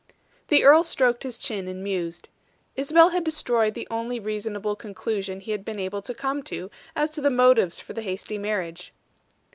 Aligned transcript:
The 0.47 0.63
earl 0.63 0.83
stroked 0.83 1.21
his 1.21 1.37
chin 1.37 1.67
and 1.67 1.83
mused. 1.83 2.27
Isabel 2.75 3.09
had 3.09 3.23
destroyed 3.23 3.75
the 3.75 3.87
only 3.91 4.19
reasonable 4.19 4.75
conclusion 4.75 5.39
he 5.41 5.51
had 5.51 5.63
been 5.63 5.77
able 5.77 6.01
to 6.01 6.15
come 6.15 6.41
to 6.49 6.71
as 6.95 7.11
to 7.11 7.21
the 7.21 7.29
motives 7.29 7.79
for 7.79 7.93
the 7.93 8.01
hasty 8.01 8.39
marriage. 8.39 8.93